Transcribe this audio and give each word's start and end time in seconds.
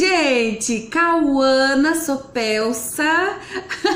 gente? 0.00 0.86
Cauana 0.86 1.94
Sopelsa, 1.94 3.38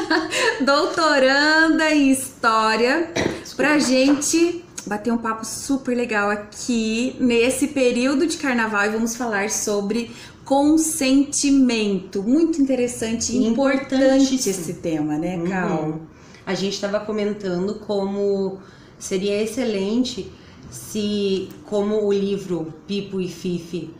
doutoranda 0.61 1.91
em 1.91 2.11
História, 2.11 3.11
pra 3.57 3.79
gente 3.79 4.63
bater 4.87 5.11
um 5.11 5.17
papo 5.17 5.47
super 5.47 5.97
legal 5.97 6.31
aqui 6.31 7.17
nesse 7.19 7.69
período 7.69 8.27
de 8.27 8.37
carnaval 8.37 8.85
e 8.85 8.89
vamos 8.91 9.17
falar 9.17 9.49
sobre 9.49 10.11
consentimento. 10.45 12.23
Muito 12.23 12.61
interessante 12.61 13.33
e 13.33 13.47
importante 13.47 14.35
esse 14.35 14.75
tema, 14.75 15.17
né, 15.17 15.43
Cal? 15.49 15.85
Uhum. 15.85 16.01
A 16.45 16.53
gente 16.53 16.75
estava 16.75 17.01
comentando 17.01 17.77
como 17.77 18.59
seria 18.99 19.43
excelente 19.43 20.31
se, 20.71 21.49
como 21.65 22.05
o 22.05 22.13
livro 22.13 22.75
Pipo 22.87 23.23
e 23.23 23.29
Fifi, 23.29 23.91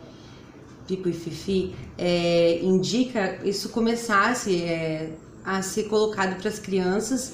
Pipo 0.87 1.09
e 1.09 1.13
Fifi, 1.13 1.73
é, 1.97 2.59
indica, 2.61 3.39
isso 3.43 3.69
começasse 3.69 4.61
é, 4.61 5.09
a 5.43 5.61
ser 5.61 5.83
colocado 5.83 6.37
para 6.39 6.49
as 6.49 6.59
crianças 6.59 7.33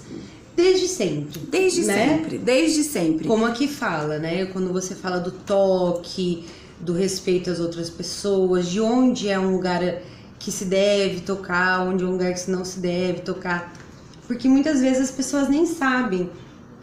desde 0.55 0.88
sempre. 0.88 1.39
Desde 1.39 1.85
né? 1.85 2.07
sempre, 2.07 2.38
desde 2.38 2.84
sempre. 2.84 3.27
Como 3.27 3.45
aqui 3.45 3.67
fala, 3.67 4.20
né? 4.20 4.45
Quando 4.45 4.71
você 4.71 4.95
fala 4.95 5.20
do 5.20 5.31
toque, 5.31 6.45
do 6.79 6.93
respeito 6.93 7.49
às 7.49 7.59
outras 7.59 7.90
pessoas, 7.90 8.67
de 8.67 8.79
onde 8.79 9.29
é 9.29 9.40
um 9.40 9.54
lugar 9.54 10.02
que 10.40 10.52
se 10.52 10.65
deve 10.65 11.21
tocar, 11.21 11.81
onde 11.88 12.04
é 12.04 12.07
um 12.07 12.12
lugar 12.12 12.34
que 12.34 12.49
não 12.49 12.65
se 12.65 12.79
deve 12.79 13.21
tocar. 13.21 13.73
Porque 14.27 14.48
muitas 14.48 14.81
vezes 14.81 15.09
as 15.09 15.12
pessoas 15.12 15.49
nem 15.49 15.65
sabem 15.65 16.29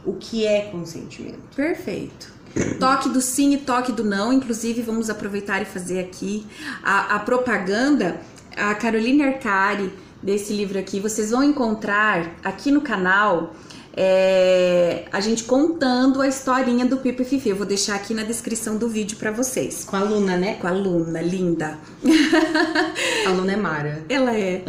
o 0.04 0.14
que 0.14 0.46
é 0.46 0.62
consentimento. 0.62 1.40
Perfeito. 1.56 2.32
Toque 2.78 3.08
do 3.08 3.20
sim 3.20 3.54
e 3.54 3.58
toque 3.58 3.92
do 3.92 4.04
não. 4.04 4.32
Inclusive, 4.32 4.82
vamos 4.82 5.10
aproveitar 5.10 5.60
e 5.62 5.64
fazer 5.64 6.00
aqui 6.00 6.46
a, 6.82 7.16
a 7.16 7.18
propaganda. 7.18 8.20
A 8.56 8.74
Caroline 8.74 9.22
Arcari, 9.22 9.92
desse 10.22 10.52
livro 10.52 10.78
aqui, 10.78 10.98
vocês 10.98 11.30
vão 11.30 11.44
encontrar 11.44 12.36
aqui 12.42 12.72
no 12.72 12.80
canal 12.80 13.54
é, 14.00 15.06
a 15.10 15.18
gente 15.18 15.42
contando 15.42 16.22
a 16.22 16.28
historinha 16.28 16.86
do 16.86 16.98
Pipo 16.98 17.22
e 17.22 17.24
Fifi. 17.24 17.48
Eu 17.48 17.56
vou 17.56 17.66
deixar 17.66 17.96
aqui 17.96 18.14
na 18.14 18.22
descrição 18.22 18.76
do 18.76 18.88
vídeo 18.88 19.16
para 19.16 19.32
vocês. 19.32 19.84
Com 19.84 19.96
a 19.96 20.04
Luna, 20.04 20.36
né? 20.36 20.54
Com 20.54 20.68
a 20.68 20.70
Luna, 20.70 21.20
linda. 21.20 21.76
a 23.26 23.30
Luna 23.30 23.52
é 23.52 23.56
Mara. 23.56 24.04
Ela 24.08 24.36
é. 24.36 24.62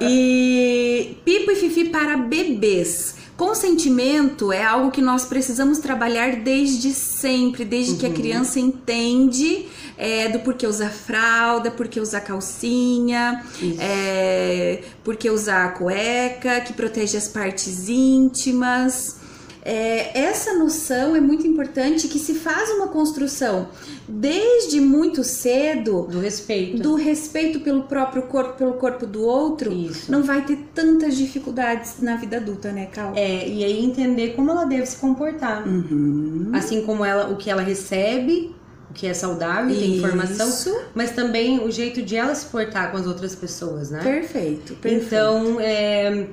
E 0.00 1.16
Pipo 1.24 1.50
e 1.50 1.56
Fifi 1.56 1.86
para 1.86 2.16
bebês. 2.16 3.16
Consentimento 3.36 4.50
é 4.50 4.64
algo 4.64 4.90
que 4.90 5.02
nós 5.02 5.26
precisamos 5.26 5.78
trabalhar 5.78 6.36
desde 6.36 6.92
sempre, 6.92 7.66
desde 7.66 7.92
uhum. 7.92 7.98
que 7.98 8.06
a 8.06 8.10
criança 8.10 8.58
entende 8.58 9.66
é, 9.98 10.28
do 10.28 10.38
porquê 10.38 10.66
usar 10.66 10.88
fralda, 10.88 11.70
porquê 11.70 12.00
usar 12.00 12.22
calcinha, 12.22 13.44
é, 13.78 14.82
porquê 15.04 15.28
usar 15.28 15.66
a 15.66 15.68
cueca, 15.68 16.62
que 16.62 16.72
protege 16.72 17.18
as 17.18 17.28
partes 17.28 17.90
íntimas. 17.90 19.25
É, 19.68 20.16
essa 20.16 20.54
noção 20.54 21.16
é 21.16 21.20
muito 21.20 21.44
importante 21.44 22.06
que 22.06 22.20
se 22.20 22.34
faz 22.34 22.70
uma 22.70 22.86
construção 22.86 23.66
desde 24.08 24.80
muito 24.80 25.24
cedo 25.24 26.06
do 26.08 26.20
respeito 26.20 26.80
do 26.80 26.94
respeito 26.94 27.58
pelo 27.58 27.82
próprio 27.82 28.22
corpo 28.22 28.52
pelo 28.56 28.74
corpo 28.74 29.04
do 29.04 29.24
outro 29.24 29.72
Isso. 29.72 30.12
não 30.12 30.22
vai 30.22 30.44
ter 30.44 30.56
tantas 30.72 31.16
dificuldades 31.16 32.00
na 32.00 32.14
vida 32.14 32.36
adulta 32.36 32.70
né 32.70 32.86
Cal? 32.86 33.12
É 33.16 33.48
e 33.48 33.64
aí 33.64 33.84
entender 33.84 34.34
como 34.36 34.52
ela 34.52 34.66
deve 34.66 34.86
se 34.86 34.98
comportar 34.98 35.66
uhum. 35.66 36.52
assim 36.54 36.82
como 36.82 37.04
ela 37.04 37.28
o 37.32 37.36
que 37.36 37.50
ela 37.50 37.62
recebe 37.62 38.54
o 38.88 38.94
que 38.94 39.08
é 39.08 39.14
saudável 39.14 39.76
tem 39.76 39.96
informação 39.96 40.78
mas 40.94 41.10
também 41.10 41.58
o 41.58 41.72
jeito 41.72 42.02
de 42.02 42.14
ela 42.14 42.36
se 42.36 42.46
portar 42.46 42.92
com 42.92 42.98
as 42.98 43.06
outras 43.08 43.34
pessoas 43.34 43.90
né 43.90 44.00
perfeito, 44.00 44.76
perfeito. 44.76 45.06
então 45.06 45.60
é 45.60 46.28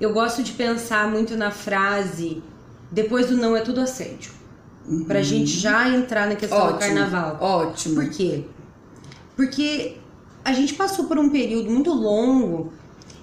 eu 0.00 0.12
gosto 0.12 0.42
de 0.42 0.52
pensar 0.52 1.08
muito 1.08 1.36
na 1.36 1.50
frase 1.50 2.42
depois 2.90 3.26
do 3.26 3.36
não 3.36 3.56
é 3.56 3.60
tudo 3.60 3.80
assédio. 3.80 4.32
Uhum. 4.86 5.04
Pra 5.04 5.22
gente 5.22 5.50
já 5.50 5.88
entrar 5.88 6.28
na 6.28 6.36
questão 6.36 6.58
ótimo, 6.58 6.72
do 6.74 6.78
carnaval. 6.78 7.38
Ótimo. 7.40 7.94
Por 7.96 8.10
quê? 8.10 8.44
Porque 9.34 9.96
a 10.44 10.52
gente 10.52 10.74
passou 10.74 11.06
por 11.06 11.18
um 11.18 11.28
período 11.28 11.70
muito 11.70 11.92
longo 11.92 12.72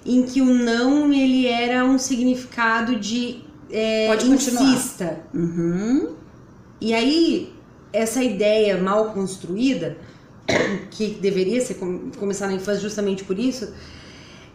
em 0.04 0.24
que 0.24 0.42
o 0.42 0.44
não 0.44 1.12
ele 1.12 1.46
era 1.46 1.84
um 1.84 1.98
significado 1.98 2.96
de 2.96 3.42
é, 3.70 4.06
Pode 4.06 4.28
insista. 4.28 5.20
Uhum. 5.32 6.14
E 6.80 6.92
aí 6.92 7.52
essa 7.92 8.22
ideia 8.22 8.76
mal 8.76 9.12
construída 9.12 9.96
que 10.90 11.14
deveria 11.14 11.60
ser 11.60 11.78
começar 12.18 12.46
na 12.46 12.54
infância 12.54 12.82
justamente 12.82 13.24
por 13.24 13.38
isso 13.38 13.72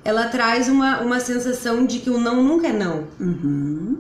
ela 0.03 0.27
traz 0.27 0.67
uma, 0.69 1.01
uma 1.01 1.19
sensação 1.19 1.85
de 1.85 1.99
que 1.99 2.09
o 2.09 2.19
não 2.19 2.43
nunca 2.43 2.67
é 2.67 2.73
não. 2.73 3.05
Uhum. 3.19 3.97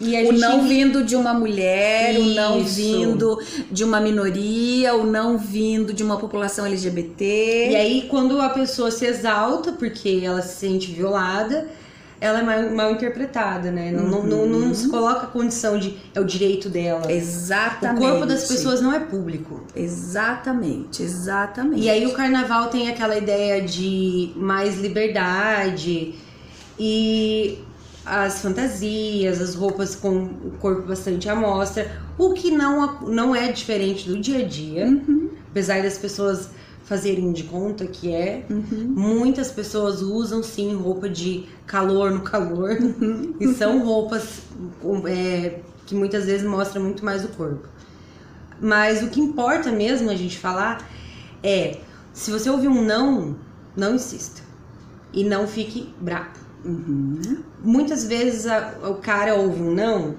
o 0.00 0.32
não 0.32 0.66
vindo 0.66 1.04
de 1.04 1.16
uma 1.16 1.34
mulher, 1.34 2.14
Isso. 2.14 2.22
o 2.22 2.34
não 2.34 2.64
vindo 2.64 3.38
de 3.70 3.84
uma 3.84 4.00
minoria, 4.00 4.94
o 4.94 5.04
não 5.04 5.36
vindo 5.36 5.92
de 5.92 6.02
uma 6.02 6.16
população 6.16 6.66
LGBT. 6.66 7.70
E 7.70 7.76
aí, 7.76 8.06
quando 8.08 8.40
a 8.40 8.48
pessoa 8.50 8.90
se 8.90 9.06
exalta 9.06 9.72
porque 9.72 10.20
ela 10.22 10.42
se 10.42 10.56
sente 10.56 10.92
violada, 10.92 11.68
ela 12.20 12.40
é 12.40 12.42
mal, 12.42 12.70
mal 12.74 12.90
interpretada, 12.92 13.70
né? 13.70 13.90
Não, 13.90 14.04
uhum. 14.04 14.26
não, 14.26 14.46
não, 14.46 14.58
não, 14.60 14.74
se 14.74 14.88
coloca 14.88 15.26
a 15.26 15.26
condição 15.26 15.78
de 15.78 15.96
é 16.14 16.20
o 16.20 16.24
direito 16.24 16.68
dela. 16.68 17.10
Exatamente. 17.10 18.02
O 18.02 18.08
corpo 18.08 18.26
das 18.26 18.48
pessoas 18.48 18.80
não 18.80 18.92
é 18.92 19.00
público. 19.00 19.62
Exatamente, 19.74 21.02
exatamente. 21.02 21.82
E 21.82 21.90
aí 21.90 22.06
o 22.06 22.14
carnaval 22.14 22.68
tem 22.68 22.88
aquela 22.88 23.16
ideia 23.16 23.60
de 23.62 24.32
mais 24.36 24.80
liberdade 24.80 26.14
e 26.78 27.58
as 28.04 28.40
fantasias, 28.40 29.40
as 29.40 29.54
roupas 29.54 29.96
com 29.96 30.24
o 30.24 30.52
corpo 30.60 30.82
bastante 30.82 31.28
à 31.28 31.34
mostra, 31.34 31.90
o 32.16 32.32
que 32.32 32.50
não, 32.50 33.00
não 33.02 33.34
é 33.34 33.50
diferente 33.50 34.08
do 34.08 34.18
dia 34.18 34.38
a 34.38 34.48
dia, 34.48 34.86
uhum. 34.86 35.30
apesar 35.50 35.82
das 35.82 35.98
pessoas 35.98 36.50
fazerem 36.86 37.32
de 37.32 37.42
conta 37.42 37.84
que 37.86 38.12
é. 38.12 38.46
Uhum. 38.48 38.94
Muitas 38.96 39.50
pessoas 39.50 40.00
usam 40.00 40.42
sim 40.42 40.74
roupa 40.74 41.08
de 41.08 41.44
calor 41.66 42.12
no 42.12 42.20
calor 42.20 42.70
uhum. 42.70 43.34
e 43.40 43.52
são 43.54 43.84
roupas 43.84 44.42
é, 45.06 45.58
que 45.84 45.94
muitas 45.94 46.24
vezes 46.24 46.46
mostram 46.46 46.82
muito 46.82 47.04
mais 47.04 47.24
o 47.24 47.28
corpo. 47.28 47.68
Mas 48.60 49.02
o 49.02 49.08
que 49.08 49.20
importa 49.20 49.70
mesmo 49.70 50.08
a 50.08 50.14
gente 50.14 50.38
falar 50.38 50.88
é 51.42 51.78
se 52.12 52.30
você 52.30 52.48
ouvir 52.48 52.68
um 52.68 52.82
não, 52.82 53.36
não 53.76 53.96
insista 53.96 54.42
e 55.12 55.24
não 55.24 55.46
fique 55.46 55.92
bravo. 56.00 56.30
Uhum. 56.64 57.42
Muitas 57.62 58.04
vezes 58.04 58.46
a, 58.46 58.74
o 58.88 58.94
cara 58.94 59.34
ouve 59.34 59.60
um 59.60 59.74
não 59.74 60.14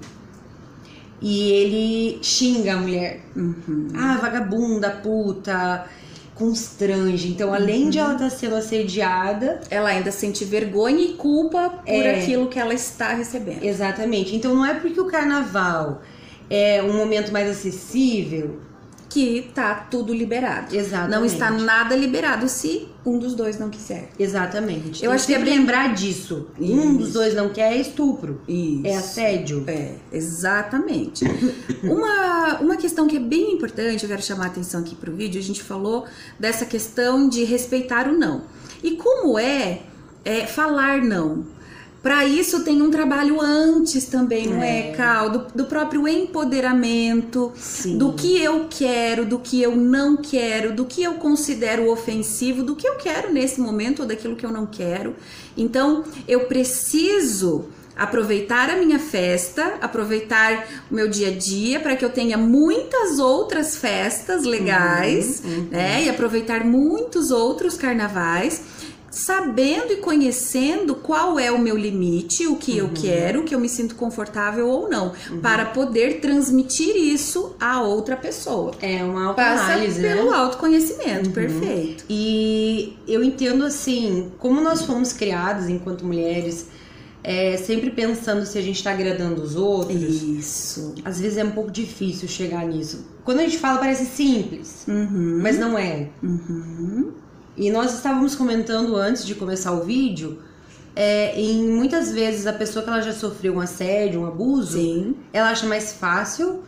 e 1.20 1.50
ele 1.50 2.18
xinga 2.22 2.74
a 2.74 2.76
mulher. 2.76 3.24
Uhum. 3.34 3.88
Ah, 3.94 4.18
vagabunda, 4.20 4.90
puta, 4.90 5.86
constrange. 6.38 7.28
Então, 7.28 7.52
além 7.52 7.84
uhum. 7.84 7.90
de 7.90 7.98
ela 7.98 8.12
estar 8.14 8.30
sendo 8.30 8.54
assediada, 8.54 9.60
ela 9.70 9.88
ainda 9.88 10.10
sente 10.12 10.44
vergonha 10.44 11.00
e 11.02 11.14
culpa 11.14 11.70
por 11.84 11.92
É. 11.92 12.20
aquilo 12.20 12.46
que 12.46 12.58
ela 12.58 12.72
está 12.72 13.12
recebendo. 13.12 13.62
exatamente. 13.64 14.34
Então, 14.34 14.54
não 14.54 14.64
é 14.64 14.74
porque 14.74 15.00
o 15.00 15.06
carnaval 15.06 16.00
é 16.48 16.82
um 16.82 16.96
momento 16.96 17.32
mais 17.32 17.48
acessível. 17.50 18.60
Que 19.08 19.50
tá 19.54 19.74
tudo 19.74 20.12
liberado. 20.12 20.74
Exatamente. 20.74 21.10
Não 21.10 21.24
está 21.24 21.50
nada 21.50 21.96
liberado 21.96 22.48
se 22.48 22.88
um 23.04 23.18
dos 23.18 23.34
dois 23.34 23.58
não 23.58 23.70
quiser. 23.70 24.10
Exatamente. 24.18 25.02
Eu 25.02 25.10
Tem 25.10 25.16
acho 25.16 25.26
que 25.26 25.34
é 25.34 25.38
sempre 25.38 25.50
lembrar 25.50 25.94
disso. 25.94 26.48
Um 26.60 26.90
Isso. 26.90 26.98
dos 26.98 27.12
dois 27.14 27.34
não 27.34 27.48
quer 27.48 27.72
é 27.72 27.76
estupro. 27.76 28.40
Isso. 28.46 28.86
É 28.86 28.96
assédio. 28.96 29.64
É, 29.66 29.94
exatamente. 30.12 31.24
uma, 31.82 32.58
uma 32.60 32.76
questão 32.76 33.06
que 33.06 33.16
é 33.16 33.20
bem 33.20 33.54
importante, 33.54 34.02
eu 34.02 34.08
quero 34.08 34.22
chamar 34.22 34.44
a 34.44 34.48
atenção 34.48 34.80
aqui 34.80 34.94
pro 34.94 35.14
vídeo, 35.14 35.40
a 35.40 35.44
gente 35.44 35.62
falou 35.62 36.06
dessa 36.38 36.66
questão 36.66 37.28
de 37.28 37.44
respeitar 37.44 38.08
o 38.08 38.12
não. 38.12 38.42
E 38.82 38.92
como 38.92 39.38
é, 39.38 39.82
é 40.24 40.46
falar 40.46 41.02
não? 41.02 41.57
Para 42.08 42.24
isso 42.24 42.64
tem 42.64 42.80
um 42.80 42.90
trabalho 42.90 43.38
antes 43.38 44.06
também, 44.06 44.46
não 44.46 44.62
é, 44.62 44.92
É. 44.92 44.92
Cal? 44.92 45.28
Do, 45.28 45.46
do 45.54 45.64
próprio 45.66 46.08
empoderamento, 46.08 47.52
Sim. 47.54 47.98
do 47.98 48.14
que 48.14 48.42
eu 48.42 48.66
quero, 48.70 49.26
do 49.26 49.38
que 49.38 49.60
eu 49.60 49.76
não 49.76 50.16
quero, 50.16 50.74
do 50.74 50.86
que 50.86 51.02
eu 51.02 51.16
considero 51.16 51.90
ofensivo, 51.90 52.62
do 52.62 52.74
que 52.74 52.88
eu 52.88 52.94
quero 52.94 53.30
nesse 53.30 53.60
momento 53.60 54.00
ou 54.00 54.08
daquilo 54.08 54.36
que 54.36 54.46
eu 54.46 54.50
não 54.50 54.64
quero. 54.64 55.14
Então, 55.54 56.02
eu 56.26 56.46
preciso 56.46 57.66
aproveitar 57.94 58.70
a 58.70 58.76
minha 58.76 58.98
festa, 58.98 59.74
aproveitar 59.82 60.66
o 60.90 60.94
meu 60.94 61.08
dia 61.08 61.28
a 61.28 61.32
dia 61.32 61.78
para 61.78 61.94
que 61.94 62.04
eu 62.04 62.08
tenha 62.10 62.38
muitas 62.38 63.18
outras 63.18 63.76
festas 63.76 64.44
legais, 64.44 65.42
Uhum, 65.44 65.50
uhum. 65.50 65.68
né? 65.70 66.04
E 66.04 66.08
aproveitar 66.08 66.64
muitos 66.64 67.30
outros 67.30 67.76
carnavais 67.76 68.62
sabendo 69.18 69.92
e 69.92 69.96
conhecendo 69.96 70.94
qual 70.94 71.38
é 71.38 71.50
o 71.50 71.58
meu 71.58 71.76
limite, 71.76 72.46
o 72.46 72.56
que 72.56 72.76
eu 72.76 72.86
Uhum. 72.86 72.94
quero, 72.94 73.40
o 73.40 73.44
que 73.44 73.54
eu 73.54 73.60
me 73.60 73.68
sinto 73.68 73.94
confortável 73.94 74.68
ou 74.68 74.88
não, 74.88 75.12
para 75.42 75.64
poder 75.66 76.20
transmitir 76.20 76.96
isso 76.96 77.56
a 77.60 77.82
outra 77.82 78.16
pessoa. 78.16 78.72
É 78.80 79.02
uma 79.02 79.34
Passa 79.34 79.62
autoanálise, 79.64 80.00
né? 80.00 80.14
pelo 80.14 80.32
autoconhecimento, 80.32 81.26
Uhum. 81.28 81.32
perfeito. 81.32 82.04
E 82.08 82.96
eu 83.06 83.22
entendo 83.24 83.64
assim, 83.64 84.30
como 84.38 84.60
nós 84.60 84.82
fomos 84.82 85.12
criadas 85.12 85.68
enquanto 85.68 86.04
mulheres, 86.04 86.66
é, 87.24 87.56
sempre 87.56 87.90
pensando 87.90 88.46
se 88.46 88.56
a 88.56 88.62
gente 88.62 88.76
está 88.76 88.92
agradando 88.92 89.42
os 89.42 89.56
outros. 89.56 90.00
Isso. 90.00 90.94
Às 91.04 91.20
vezes 91.20 91.36
é 91.36 91.44
um 91.44 91.50
pouco 91.50 91.70
difícil 91.70 92.28
chegar 92.28 92.64
nisso. 92.66 93.04
Quando 93.24 93.40
a 93.40 93.42
gente 93.42 93.58
fala, 93.58 93.78
parece 93.78 94.06
simples, 94.06 94.84
Uhum. 94.86 95.40
mas 95.42 95.58
não 95.58 95.76
é. 95.76 96.08
Uhum. 96.22 97.10
E 97.58 97.70
nós 97.70 97.92
estávamos 97.94 98.34
comentando 98.36 98.94
antes 98.94 99.26
de 99.26 99.34
começar 99.34 99.72
o 99.72 99.84
vídeo, 99.84 100.38
é, 100.94 101.38
em 101.40 101.68
muitas 101.68 102.12
vezes 102.12 102.46
a 102.46 102.52
pessoa 102.52 102.84
que 102.84 102.90
ela 102.90 103.00
já 103.02 103.12
sofreu 103.12 103.54
um 103.54 103.60
assédio, 103.60 104.20
um 104.20 104.26
abuso, 104.26 104.78
Sim. 104.78 105.16
ela 105.32 105.50
acha 105.50 105.66
mais 105.66 105.92
fácil 105.92 106.62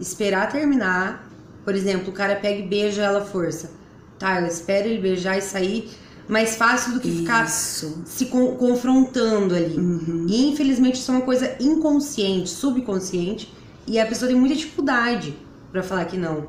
esperar 0.00 0.50
terminar. 0.50 1.28
Por 1.64 1.74
exemplo, 1.74 2.10
o 2.10 2.12
cara 2.12 2.36
pega 2.36 2.58
e 2.58 2.66
beija 2.66 3.02
ela 3.02 3.20
à 3.20 3.24
força. 3.24 3.70
Tá, 4.18 4.36
ela 4.36 4.48
espera 4.48 4.86
ele 4.86 5.00
beijar 5.00 5.38
e 5.38 5.42
sair 5.42 5.90
mais 6.28 6.56
fácil 6.56 6.94
do 6.94 7.00
que 7.00 7.10
ficar 7.10 7.46
Isso. 7.46 8.02
se 8.04 8.26
con- 8.26 8.56
confrontando 8.56 9.54
ali. 9.54 9.76
Uhum. 9.76 10.26
E 10.28 10.48
infelizmente 10.48 10.96
isso 10.96 11.10
é 11.12 11.14
uma 11.14 11.24
coisa 11.24 11.54
inconsciente, 11.60 12.48
subconsciente, 12.50 13.52
e 13.86 13.98
a 14.00 14.06
pessoa 14.06 14.28
tem 14.28 14.36
muita 14.38 14.56
dificuldade 14.56 15.36
pra 15.70 15.82
falar 15.84 16.04
que 16.06 16.16
não. 16.16 16.46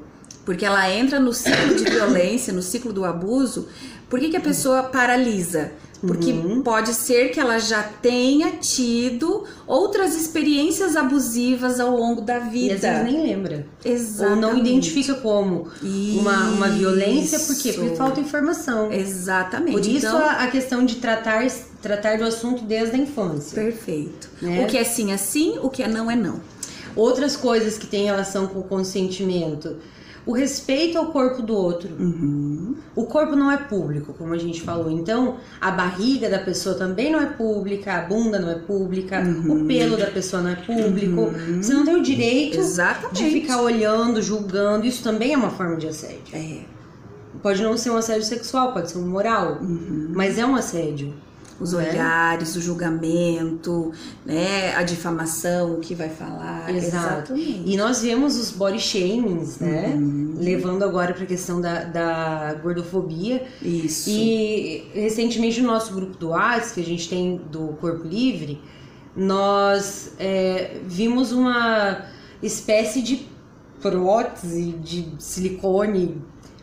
Porque 0.48 0.66
ela 0.66 0.90
entra 0.90 1.20
no 1.20 1.34
ciclo 1.34 1.76
de 1.76 1.84
violência, 1.84 2.54
no 2.54 2.62
ciclo 2.62 2.94
do 2.94 3.04
abuso. 3.04 3.68
Por 4.10 4.18
que, 4.18 4.30
que 4.30 4.38
a 4.38 4.40
pessoa 4.40 4.84
paralisa? 4.84 5.74
Porque 6.00 6.32
Uhum. 6.32 6.62
pode 6.62 6.94
ser 6.94 7.32
que 7.32 7.40
ela 7.40 7.58
já 7.60 7.84
tenha 7.84 8.52
tido 8.52 9.44
outras 9.66 10.16
experiências 10.16 10.96
abusivas 10.96 11.82
ao 11.82 11.98
longo 11.98 12.22
da 12.22 12.36
E 12.36 12.38
às 12.38 12.50
vida. 12.52 12.76
vezes 12.78 13.04
nem 13.04 13.24
lembra. 13.24 13.66
Exatamente. 13.84 14.36
Ou 14.46 14.52
não 14.54 14.58
identifica 14.58 15.16
como 15.16 15.68
uma, 15.84 16.50
uma 16.52 16.70
violência, 16.70 17.40
por 17.40 17.56
quê? 17.58 17.74
Porque 17.74 17.96
falta 17.98 18.20
informação. 18.22 18.90
Exatamente. 18.94 19.72
Por 19.74 19.82
isso 19.82 20.06
Então, 20.08 20.18
a, 20.18 20.44
a 20.44 20.48
questão 20.48 20.86
de 20.86 20.96
tratar, 20.96 21.46
tratar 21.82 22.18
do 22.20 22.24
assunto 22.24 22.64
desde 22.64 22.96
a 22.96 23.00
infância. 23.00 23.62
perfeito. 23.62 24.30
Né? 24.42 24.64
O 24.64 24.68
que 24.68 24.78
é 24.78 24.86
sim 24.86 25.12
é 25.12 25.18
sim, 25.18 25.58
o 25.62 25.70
que 25.70 25.84
é 25.84 25.90
não 25.90 26.10
é 26.10 26.16
não. 26.16 26.40
Outras 26.96 27.36
coisas 27.36 27.78
que 27.78 27.86
têm 27.88 28.06
relação 28.06 28.48
com 28.48 28.60
o 28.60 28.64
consentimento. 28.64 29.76
O 30.28 30.34
respeito 30.34 30.98
ao 30.98 31.08
corpo 31.08 31.42
do 31.42 31.56
outro. 31.56 31.90
Uhum. 31.98 32.76
O 32.94 33.06
corpo 33.06 33.36
não 33.36 33.50
é 33.50 33.58
público, 33.58 34.14
como 34.14 34.34
a 34.34 34.38
gente 34.38 34.62
falou. 34.62 34.92
Então, 34.92 35.38
a 35.62 35.72
barriga 35.72 36.30
da 36.30 36.40
pessoa 36.40 36.76
também 36.76 37.12
não 37.12 37.22
é 37.22 37.28
pública, 37.28 37.94
a 37.94 38.02
bunda 38.02 38.38
não 38.38 38.52
é 38.52 38.56
pública, 38.56 39.22
Uhum. 39.22 39.64
o 39.64 39.66
pelo 39.66 39.96
da 39.96 40.08
pessoa 40.08 40.42
não 40.44 40.50
é 40.52 40.56
público. 40.56 41.32
Você 41.62 41.74
não 41.74 41.86
tem 41.86 41.96
o 41.96 42.04
direito 42.04 42.58
Exatamente. 42.60 43.24
de 43.24 43.30
ficar 43.32 43.62
olhando, 43.62 44.22
julgando. 44.22 44.86
Isso 44.86 45.02
também 45.02 45.34
é 45.34 45.38
uma 45.38 45.50
forma 45.52 45.78
de 45.78 45.88
assédio. 45.88 46.34
É. 46.34 46.60
Pode 47.42 47.64
não 47.64 47.78
ser 47.78 47.92
um 47.92 47.98
assédio 47.98 48.24
sexual, 48.24 48.74
pode 48.74 48.92
ser 48.92 48.98
um 48.98 49.08
moral, 49.08 49.60
mas 49.62 50.38
é 50.38 50.46
um 50.46 50.56
assédio. 50.56 51.14
Os 51.60 51.74
Né? 51.74 51.90
olhares, 51.90 52.56
o 52.56 52.62
julgamento, 52.62 53.92
né? 54.26 54.76
A 54.76 54.84
difamação, 54.84 55.74
o 55.74 55.80
que 55.80 55.96
vai 55.96 56.10
falar. 56.10 56.70
Exato. 56.74 57.34
Exatamente. 57.34 57.64
E 57.66 57.78
nós 57.78 58.02
vemos 58.02 58.38
os 58.38 58.52
body 58.52 58.80
shamings, 58.80 59.60
né? 59.60 59.98
Levando 60.38 60.84
agora 60.84 61.14
para 61.14 61.24
a 61.24 61.28
questão 61.28 61.60
da, 61.60 61.84
da 61.84 62.54
gordofobia. 62.62 63.44
Isso. 63.62 64.10
E 64.10 64.90
recentemente 64.94 65.60
no 65.62 65.68
nosso 65.68 65.94
grupo 65.94 66.16
do 66.18 66.30
WhatsApp, 66.30 66.76
que 66.76 66.82
a 66.82 66.86
gente 66.86 67.10
tem 67.10 67.38
do 67.52 67.70
Corpo 67.82 68.08
Livre, 68.08 68.62
nós 69.16 70.12
é, 70.20 70.78
vimos 70.86 71.32
uma 71.32 72.06
espécie 72.42 73.02
de 73.02 73.28
prótese 73.82 74.74
de 74.74 75.08
silicone 75.18 76.22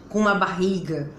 com 0.09 0.21
uma 0.21 0.35
barriga. 0.37 1.11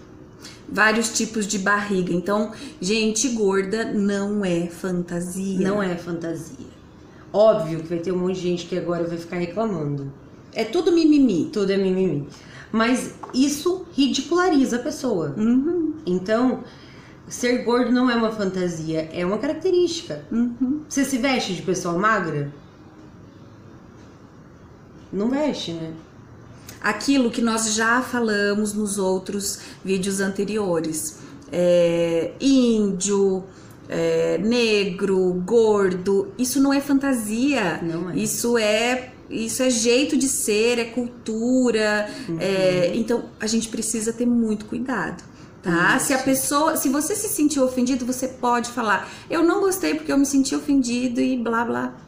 Vários 0.67 1.09
tipos 1.15 1.45
de 1.47 1.59
barriga. 1.59 2.11
Então, 2.13 2.51
gente 2.81 3.29
gorda 3.29 3.85
não 3.93 4.43
é 4.43 4.67
fantasia. 4.67 5.59
Não 5.67 5.81
é 5.81 5.95
fantasia. 5.95 6.65
Óbvio 7.31 7.81
que 7.81 7.87
vai 7.87 7.99
ter 7.99 8.11
um 8.11 8.17
monte 8.17 8.35
de 8.35 8.41
gente 8.41 8.65
que 8.65 8.77
agora 8.77 9.03
vai 9.05 9.17
ficar 9.17 9.37
reclamando. 9.37 10.11
É 10.53 10.63
tudo 10.63 10.91
mimimi. 10.91 11.49
Tudo 11.51 11.71
é 11.71 11.77
mimimi. 11.77 12.27
Mas 12.71 13.13
isso 13.33 13.85
ridiculariza 13.93 14.77
a 14.77 14.79
pessoa. 14.79 15.33
Uhum, 15.37 15.93
Então, 16.05 16.63
ser 17.27 17.63
gordo 17.63 17.91
não 17.91 18.09
é 18.09 18.15
uma 18.15 18.31
fantasia, 18.31 19.09
é 19.13 19.25
uma 19.25 19.37
característica. 19.37 20.23
uhum. 20.31 20.81
Você 20.87 21.03
se 21.05 21.17
veste 21.17 21.53
de 21.55 21.61
pessoa 21.61 21.97
magra? 21.97 22.51
Não 25.11 25.29
veste, 25.29 25.71
né? 25.73 25.93
Aquilo 26.85 27.31
que 27.31 27.41
nós 27.41 27.73
já 27.73 27.99
falamos 27.99 28.75
nos 28.75 28.99
outros 28.99 29.57
vídeos 29.83 30.19
anteriores. 30.19 31.17
É, 31.51 32.33
índio, 32.39 33.43
é, 33.89 34.37
negro, 34.37 35.33
gordo. 35.43 36.31
Isso 36.37 36.61
não 36.61 36.71
é 36.71 36.79
fantasia. 36.79 37.79
Não 37.81 38.11
é. 38.11 38.15
Isso 38.15 38.55
é 38.55 39.11
isso 39.27 39.63
é 39.63 39.71
jeito 39.71 40.15
de 40.15 40.27
ser, 40.27 40.77
é 40.77 40.85
cultura. 40.85 42.07
Uhum. 42.29 42.37
é, 42.39 42.91
então 42.93 43.25
a 43.39 43.47
gente 43.47 43.67
precisa 43.69 44.13
ter 44.13 44.27
muito 44.27 44.65
cuidado. 44.65 45.23
Tá? 45.63 45.97
Se 45.97 46.13
a 46.13 46.19
pessoa, 46.19 46.77
se 46.77 46.89
você 46.89 47.15
se 47.15 47.27
sentiu 47.27 47.63
ofendido, 47.63 48.05
você 48.05 48.27
pode 48.27 48.69
falar: 48.69 49.09
Eu 49.27 49.43
não 49.43 49.61
gostei 49.61 49.95
porque 49.95 50.11
eu 50.11 50.17
me 50.19 50.25
senti 50.27 50.55
ofendido 50.55 51.19
e 51.19 51.35
blá 51.35 51.65
blá. 51.65 52.04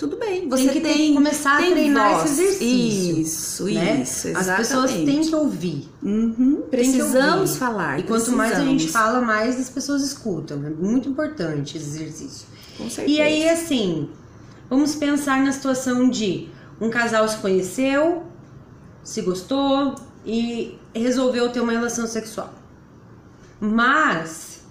Tudo 0.00 0.16
bem. 0.16 0.48
Você 0.48 0.62
tem 0.64 0.72
que 0.72 0.80
tem 0.80 1.14
começar 1.14 1.56
a 1.56 1.58
tem 1.58 1.72
treinar 1.72 2.14
voz. 2.14 2.30
esse 2.30 2.42
exercício. 2.42 3.20
Isso, 3.20 3.64
né? 3.66 4.00
isso. 4.00 4.28
As 4.28 4.34
Exatamente. 4.34 4.56
pessoas 4.56 4.90
têm 4.92 5.20
que 5.20 5.34
ouvir. 5.34 5.88
Uhum, 6.02 6.62
Precisamos 6.70 7.50
ouvir. 7.50 7.58
falar. 7.58 8.00
E 8.00 8.04
quanto 8.04 8.32
mais 8.32 8.52
a 8.52 8.60
gente 8.60 8.84
precisamos. 8.84 8.92
fala, 8.92 9.20
mais 9.20 9.60
as 9.60 9.68
pessoas 9.68 10.02
escutam. 10.02 10.64
É 10.64 10.70
muito 10.70 11.06
importante 11.10 11.76
esse 11.76 11.86
exercício. 11.86 12.46
Com 12.78 12.88
certeza. 12.88 13.14
E 13.14 13.20
aí, 13.20 13.46
assim, 13.46 14.08
vamos 14.70 14.94
pensar 14.94 15.42
na 15.42 15.52
situação 15.52 16.08
de 16.08 16.48
um 16.80 16.88
casal 16.88 17.28
se 17.28 17.36
conheceu, 17.36 18.22
se 19.04 19.20
gostou 19.20 19.96
e 20.24 20.78
resolveu 20.94 21.50
ter 21.50 21.60
uma 21.60 21.72
relação 21.72 22.06
sexual. 22.06 22.54
Mas, 23.60 24.62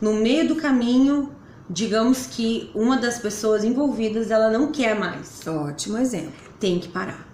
no 0.00 0.14
meio 0.14 0.46
do 0.46 0.54
caminho, 0.54 1.30
digamos 1.68 2.26
que 2.26 2.70
uma 2.74 2.96
das 2.96 3.18
pessoas 3.18 3.64
envolvidas, 3.64 4.30
ela 4.30 4.50
não 4.50 4.70
quer 4.70 4.98
mais. 4.98 5.40
Ótimo 5.46 5.98
exemplo. 5.98 6.32
Tem 6.60 6.78
que 6.78 6.88
parar. 6.88 7.26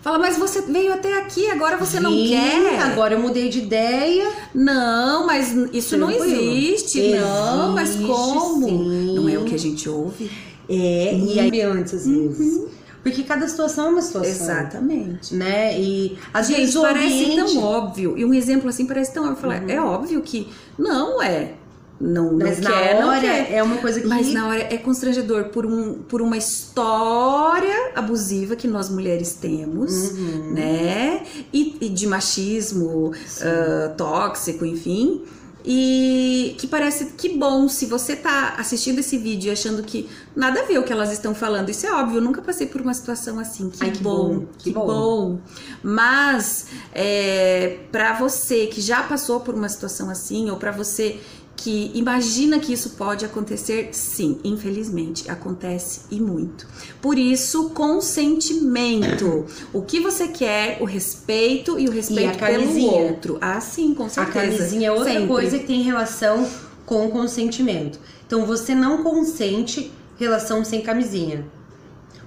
Fala, 0.00 0.18
mas 0.18 0.36
você 0.38 0.60
veio 0.62 0.92
até 0.92 1.18
aqui, 1.20 1.48
agora 1.50 1.76
você 1.76 1.98
não 1.98 2.12
quer? 2.12 2.80
Agora 2.80 3.14
eu 3.14 3.20
mudei 3.20 3.48
de 3.48 3.58
ideia. 3.58 4.30
Não, 4.54 5.26
mas 5.26 5.52
isso 5.72 5.96
não 5.96 6.08
Tranquilo. 6.08 6.52
existe. 6.52 7.08
Não, 7.10 7.72
mas 7.72 7.90
Existe, 7.90 8.06
como? 8.06 8.68
sim. 8.68 9.14
Não 9.16 9.28
é 9.28 9.36
o 9.36 9.44
que 9.44 9.54
a 9.54 9.58
gente 9.58 9.88
ouve? 9.88 10.30
É, 10.68 11.16
e 11.16 11.40
aí 11.40 11.60
antes, 11.60 11.94
às 11.94 12.06
vezes. 12.06 12.66
Porque 13.02 13.22
cada 13.22 13.46
situação 13.46 13.86
é 13.86 13.90
uma 13.90 14.02
situação. 14.02 14.30
Exatamente. 14.30 15.34
Né? 15.34 15.78
E 15.80 16.18
às 16.34 16.48
Gente, 16.48 16.56
vezes 16.58 16.74
parece 16.76 17.24
ambiente... 17.24 17.36
tão 17.54 17.62
óbvio. 17.62 18.18
E 18.18 18.24
um 18.24 18.34
exemplo 18.34 18.68
assim 18.68 18.84
parece 18.84 19.12
tão 19.12 19.24
óbvio. 19.24 19.40
Falar, 19.42 19.70
É 19.70 19.80
óbvio 19.80 20.20
que 20.22 20.48
não 20.76 21.22
é. 21.22 21.54
Não, 21.98 22.32
não 22.32 22.46
Mas 22.46 22.60
na 22.60 22.70
quer, 22.70 23.00
não 23.00 23.08
hora 23.08 23.20
quer. 23.20 23.52
é 23.54 23.62
uma 23.62 23.78
coisa 23.78 24.00
que. 24.00 24.06
Mas 24.06 24.32
na 24.32 24.48
hora 24.48 24.60
é 24.60 24.76
constrangedor 24.76 25.44
por, 25.44 25.64
um, 25.64 25.94
por 25.94 26.20
uma 26.20 26.36
história 26.36 27.92
abusiva 27.94 28.54
que 28.54 28.68
nós 28.68 28.88
mulheres 28.90 29.32
temos, 29.34 30.10
Uhum. 30.10 30.52
né? 30.52 31.22
E, 31.52 31.76
e 31.80 31.88
de 31.88 32.06
machismo 32.06 33.12
ah, 33.40 33.94
tóxico, 33.96 34.64
enfim. 34.64 35.22
E 35.68 36.54
que 36.58 36.66
parece 36.68 37.06
que 37.06 37.30
bom, 37.36 37.68
se 37.68 37.86
você 37.86 38.14
tá 38.14 38.54
assistindo 38.56 39.00
esse 39.00 39.18
vídeo 39.18 39.48
e 39.48 39.50
achando 39.50 39.82
que 39.82 40.08
nada 40.36 40.60
a 40.60 40.62
ver 40.64 40.78
o 40.78 40.84
que 40.84 40.92
elas 40.92 41.10
estão 41.10 41.34
falando, 41.34 41.68
isso 41.70 41.84
é 41.84 41.92
óbvio, 41.92 42.18
eu 42.18 42.22
nunca 42.22 42.40
passei 42.40 42.68
por 42.68 42.80
uma 42.80 42.94
situação 42.94 43.36
assim. 43.40 43.68
Que, 43.70 43.82
Ai, 43.82 43.90
que 43.90 44.00
bom, 44.00 44.28
bom, 44.28 44.46
que, 44.58 44.64
que 44.64 44.70
bom. 44.70 44.86
bom. 44.86 45.38
Mas 45.82 46.66
é, 46.94 47.78
para 47.90 48.12
você 48.12 48.66
que 48.68 48.80
já 48.80 49.02
passou 49.02 49.40
por 49.40 49.56
uma 49.56 49.68
situação 49.68 50.08
assim, 50.08 50.48
ou 50.50 50.56
para 50.56 50.70
você 50.70 51.18
que 51.56 51.90
imagina 51.94 52.58
que 52.60 52.72
isso 52.72 52.90
pode 52.90 53.24
acontecer, 53.24 53.88
sim, 53.92 54.38
infelizmente 54.44 55.30
acontece 55.30 56.02
e 56.10 56.20
muito. 56.20 56.66
Por 57.00 57.16
isso, 57.18 57.70
consentimento. 57.70 59.46
O 59.72 59.82
que 59.82 60.00
você 60.00 60.28
quer, 60.28 60.78
o 60.80 60.84
respeito 60.84 61.78
e 61.78 61.88
o 61.88 61.90
respeito 61.90 62.38
pelo 62.38 62.58
camisinha? 62.64 62.92
outro. 62.92 63.38
Ah, 63.40 63.60
sim, 63.60 63.94
com 63.94 64.04
A 64.04 64.08
certeza. 64.08 64.40
camisinha 64.40 64.88
é 64.88 64.92
outra 64.92 65.12
Sempre. 65.12 65.26
coisa 65.28 65.58
que 65.58 65.66
tem 65.66 65.82
relação 65.82 66.46
com 66.84 67.06
o 67.06 67.10
consentimento. 67.10 67.98
Então 68.26 68.44
você 68.44 68.74
não 68.74 69.02
consente 69.02 69.90
relação 70.18 70.64
sem 70.64 70.82
camisinha. 70.82 71.46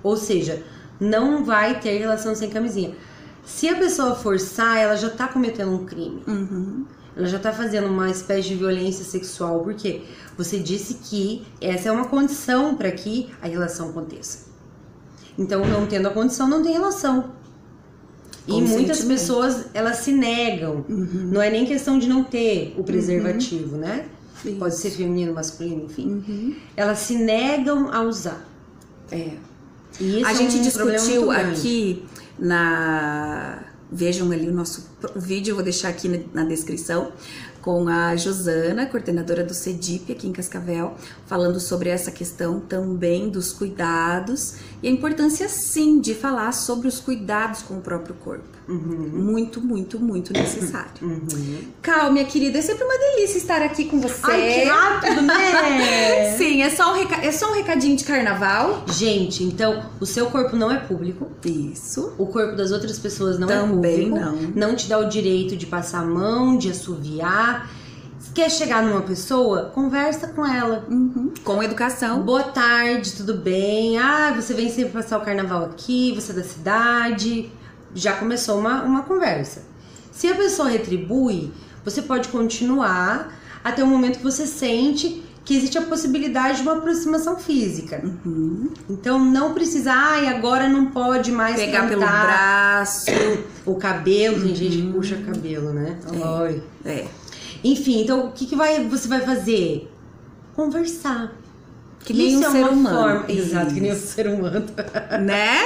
Ou 0.02 0.18
seja, 0.18 0.64
não 1.00 1.44
vai 1.46 1.80
ter 1.80 1.98
relação 1.98 2.34
sem 2.36 2.50
camisinha. 2.50 2.96
Se 3.46 3.68
a 3.68 3.76
pessoa 3.76 4.16
forçar, 4.16 4.78
ela 4.78 4.96
já 4.96 5.10
tá 5.10 5.28
cometendo 5.28 5.72
um 5.72 5.86
crime. 5.86 6.22
Uhum. 6.28 6.86
Ela 7.20 7.28
já 7.28 7.38
tá 7.38 7.52
fazendo 7.52 7.88
uma 7.88 8.10
espécie 8.10 8.48
de 8.48 8.56
violência 8.56 9.04
sexual, 9.04 9.60
porque 9.60 10.04
você 10.38 10.58
disse 10.58 10.94
que 10.94 11.46
essa 11.60 11.90
é 11.90 11.92
uma 11.92 12.06
condição 12.06 12.78
para 12.78 12.90
que 12.92 13.30
a 13.42 13.48
relação 13.48 13.90
aconteça. 13.90 14.48
Então, 15.38 15.66
não 15.66 15.86
tendo 15.86 16.08
a 16.08 16.12
condição, 16.12 16.48
não 16.48 16.64
tem 16.64 16.72
relação. 16.72 17.32
E 18.48 18.62
muitas 18.62 19.04
pessoas, 19.04 19.66
elas 19.74 19.98
se 19.98 20.14
negam. 20.14 20.86
Uhum. 20.88 21.30
Não 21.34 21.42
é 21.42 21.50
nem 21.50 21.66
questão 21.66 22.00
de 22.00 22.08
não 22.08 22.24
ter 22.24 22.74
o 22.78 22.86
preservativo, 22.86 23.76
uhum. 23.76 23.82
né? 23.82 24.06
Isso. 24.46 24.56
Pode 24.56 24.76
ser 24.76 24.92
feminino, 24.92 25.34
masculino, 25.34 25.84
enfim. 25.88 26.24
Uhum. 26.26 26.56
Elas 26.78 27.00
se 27.00 27.16
negam 27.16 27.94
a 27.94 28.02
usar. 28.02 28.48
É. 29.12 29.34
a 30.24 30.34
gente 30.34 30.56
é 30.56 30.60
um 30.60 30.62
discutiu 30.62 31.32
aqui 31.32 32.06
na. 32.40 33.66
Vejam 33.92 34.32
ali 34.32 34.48
o 34.48 34.54
nosso 34.54 34.88
vídeo, 35.16 35.52
eu 35.52 35.56
vou 35.56 35.64
deixar 35.64 35.90
aqui 35.90 36.08
na, 36.08 36.44
na 36.44 36.44
descrição 36.48 37.12
com 37.62 37.88
a 37.88 38.16
Josana, 38.16 38.86
coordenadora 38.86 39.44
do 39.44 39.54
CEDIP 39.54 40.12
aqui 40.12 40.28
em 40.28 40.32
Cascavel, 40.32 40.96
falando 41.28 41.60
sobre 41.60 41.90
essa 41.90 42.12
questão 42.12 42.60
também 42.60 43.30
dos 43.30 43.52
cuidados 43.52 44.56
e 44.82 44.88
a 44.88 44.92
importância 44.92 45.48
sim 45.50 46.00
de 46.00 46.16
falar 46.16 46.52
sobre 46.52 46.88
os 46.88 47.00
cuidados 47.00 47.62
com 47.62 47.76
o 47.76 47.82
próprio 47.82 48.16
corpo. 48.16 48.60
Uhum. 48.68 49.10
Muito, 49.14 49.60
muito, 49.62 50.00
muito 50.00 50.32
necessário. 50.32 50.92
Uhum. 51.02 51.28
Cal, 51.82 52.12
minha 52.14 52.26
querida, 52.26 52.60
é 52.60 52.62
sempre 52.62 52.84
uma 52.84 52.98
delícia 52.98 53.38
estar 53.38 53.62
aqui 53.62 53.86
com 53.86 54.00
você. 54.00 54.32
Ai, 54.32 54.54
que 54.54 54.64
rápido, 54.64 55.22
né? 55.24 56.34
sim, 56.38 56.49
é 56.62 56.70
só, 56.70 56.92
um 56.92 56.96
reca... 56.96 57.16
é 57.16 57.32
só 57.32 57.52
um 57.52 57.56
recadinho 57.56 57.96
de 57.96 58.04
carnaval. 58.04 58.84
Gente, 58.88 59.44
então, 59.44 59.86
o 60.00 60.06
seu 60.06 60.28
corpo 60.28 60.56
não 60.56 60.72
é 60.72 60.78
público. 60.78 61.30
Isso. 61.46 62.14
O 62.18 62.28
corpo 62.28 62.56
das 62.56 62.72
outras 62.72 62.98
pessoas 63.00 63.38
não 63.38 63.48
Também 63.48 63.64
é 63.64 63.68
público. 63.68 64.20
Também 64.20 64.42
não. 64.56 64.70
Não 64.70 64.76
te 64.76 64.88
dá 64.88 64.98
o 64.98 65.08
direito 65.08 65.56
de 65.56 65.66
passar 65.66 66.00
a 66.00 66.06
mão, 66.06 66.58
de 66.58 66.70
assoviar. 66.72 67.70
Quer 68.34 68.50
chegar 68.50 68.84
numa 68.84 69.02
pessoa? 69.02 69.72
Conversa 69.74 70.28
com 70.28 70.46
ela. 70.46 70.86
Uhum. 70.90 71.34
Com 71.44 71.64
educação. 71.64 72.22
Boa 72.22 72.44
tarde, 72.44 73.14
tudo 73.14 73.34
bem? 73.34 73.98
Ah, 73.98 74.34
você 74.36 74.54
vem 74.54 74.70
sempre 74.70 74.92
passar 74.92 75.18
o 75.18 75.22
carnaval 75.22 75.66
aqui, 75.66 76.14
você 76.14 76.32
é 76.32 76.36
da 76.36 76.44
cidade 76.44 77.52
já 77.94 78.14
começou 78.14 78.60
uma, 78.60 78.84
uma 78.84 79.04
conversa. 79.04 79.64
Se 80.12 80.28
a 80.28 80.36
pessoa 80.36 80.70
retribui, 80.70 81.52
você 81.84 82.02
pode 82.02 82.30
continuar 82.30 83.34
até 83.64 83.84
o 83.84 83.88
momento 83.88 84.18
que 84.18 84.24
você 84.24 84.46
sente 84.46 85.24
que 85.46 85.56
existe 85.56 85.78
a 85.78 85.82
possibilidade 85.82 86.58
de 86.58 86.62
uma 86.64 86.78
aproximação 86.78 87.38
física. 87.38 88.02
Uhum. 88.26 88.70
Então 88.90 89.20
não 89.24 89.54
precisa, 89.54 89.92
ai, 89.92 90.28
ah, 90.28 90.32
agora 90.32 90.70
não 90.70 90.88
pode 90.88 91.32
mais 91.32 91.56
pegar 91.56 91.88
pelo 91.88 92.02
braço, 92.02 93.12
o 93.66 93.76
cabelo, 93.76 94.38
uhum. 94.38 94.44
tem 94.44 94.56
gente 94.56 94.78
que 94.78 94.94
puxa 94.94 95.18
cabelo, 95.18 95.74
né? 95.74 95.98
É. 96.86 96.92
é. 96.92 97.08
Enfim, 97.64 98.02
então 98.04 98.28
o 98.28 98.32
que, 98.32 98.46
que 98.46 98.56
vai, 98.56 98.84
você 98.84 99.08
vai 99.08 99.22
fazer? 99.22 99.92
Conversar. 100.56 101.34
Que 102.06 102.14
nem 102.14 102.28
Isso 102.28 102.40
um 102.40 102.44
é 102.44 102.52
ser 102.52 102.64
humano. 102.66 102.98
Forma, 102.98 103.26
exato, 103.32 103.74
que 103.74 103.82
nem 103.82 103.92
um 103.92 103.96
ser 103.96 104.28
humano. 104.28 104.66
Né? 105.22 105.58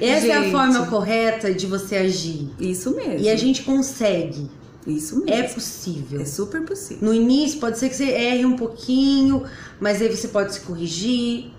Essa 0.00 0.20
gente. 0.20 0.30
é 0.30 0.36
a 0.36 0.50
forma 0.50 0.86
correta 0.86 1.52
de 1.52 1.66
você 1.66 1.96
agir. 1.96 2.50
Isso 2.58 2.94
mesmo. 2.94 3.18
E 3.18 3.28
a 3.28 3.36
gente 3.36 3.62
consegue. 3.62 4.48
Isso 4.86 5.16
mesmo. 5.20 5.30
É 5.30 5.42
possível. 5.42 6.20
É 6.20 6.24
super 6.24 6.62
possível. 6.62 7.06
No 7.06 7.14
início 7.14 7.60
pode 7.60 7.78
ser 7.78 7.88
que 7.88 7.96
você 7.96 8.10
erre 8.10 8.44
um 8.44 8.56
pouquinho, 8.56 9.44
mas 9.80 10.00
aí 10.00 10.08
você 10.08 10.28
pode 10.28 10.54
se 10.54 10.60
corrigir, 10.60 11.50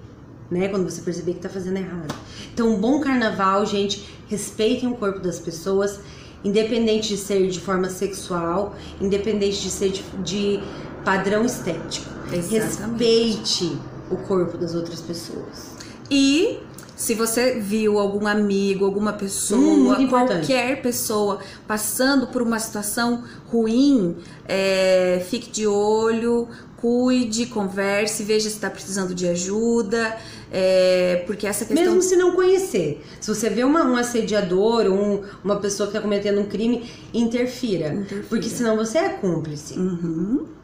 né? 0.50 0.68
Quando 0.68 0.90
você 0.90 1.02
perceber 1.02 1.34
que 1.34 1.40
tá 1.40 1.50
fazendo 1.50 1.78
errado. 1.78 2.16
Então, 2.54 2.70
um 2.70 2.80
bom 2.80 3.00
carnaval, 3.00 3.66
gente, 3.66 4.08
respeitem 4.28 4.90
o 4.90 4.96
corpo 4.96 5.20
das 5.20 5.40
pessoas, 5.40 6.00
independente 6.44 7.10
de 7.10 7.18
ser 7.18 7.48
de 7.48 7.60
forma 7.60 7.90
sexual, 7.90 8.76
independente 9.00 9.62
de 9.62 9.70
ser 9.70 9.92
de, 9.92 10.04
de 10.24 10.60
padrão 11.04 11.46
estético. 11.46 12.10
Exatamente. 12.34 12.56
Respeite 12.56 13.78
o 14.10 14.18
corpo 14.18 14.58
das 14.58 14.74
outras 14.74 15.02
pessoas. 15.02 15.78
E 16.10 16.60
se 17.00 17.16
você 17.16 17.58
viu 17.58 17.98
algum 17.98 18.28
amigo, 18.28 18.84
alguma 18.84 19.14
pessoa, 19.14 19.98
hum, 19.98 20.08
qualquer 20.10 20.82
pessoa 20.82 21.40
passando 21.66 22.28
por 22.28 22.42
uma 22.42 22.60
situação 22.60 23.24
ruim, 23.48 24.18
é, 24.46 25.26
fique 25.30 25.50
de 25.50 25.66
olho, 25.66 26.50
cuide, 26.76 27.46
converse, 27.46 28.22
veja 28.24 28.50
se 28.50 28.56
está 28.56 28.70
precisando 28.70 29.16
de 29.16 29.30
ajuda, 29.30 30.18
é, 30.52 31.24
porque 31.26 31.48
essa 31.48 31.64
questão... 31.64 31.86
Mesmo 31.86 32.02
se 32.02 32.18
não 32.18 32.36
conhecer. 32.36 33.02
Se 33.22 33.34
você 33.34 33.50
vê 33.50 33.64
uma, 33.64 33.86
um 33.86 33.96
assediador, 33.96 34.88
um, 34.88 35.22
uma 35.42 35.56
pessoa 35.56 35.88
que 35.88 35.96
está 35.96 36.02
cometendo 36.02 36.42
um 36.42 36.48
crime, 36.48 36.86
interfira, 37.14 37.94
interfira, 37.94 38.26
Porque 38.28 38.50
senão 38.50 38.76
você 38.76 38.98
é 38.98 39.08
cúmplice. 39.08 39.80
Uhum. 39.80 40.59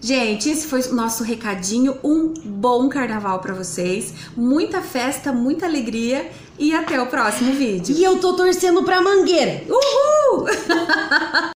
Gente, 0.00 0.50
esse 0.50 0.66
foi 0.66 0.80
o 0.82 0.94
nosso 0.94 1.24
recadinho. 1.24 1.98
Um 2.02 2.32
bom 2.44 2.88
carnaval 2.88 3.40
para 3.40 3.54
vocês. 3.54 4.12
Muita 4.36 4.80
festa, 4.80 5.32
muita 5.32 5.66
alegria 5.66 6.30
e 6.58 6.74
até 6.74 7.00
o 7.00 7.06
próximo 7.06 7.52
vídeo. 7.52 7.94
E 7.96 8.04
eu 8.04 8.18
tô 8.18 8.34
torcendo 8.34 8.82
pra 8.82 9.00
Mangueira. 9.02 9.64
Uhul! 9.68 10.46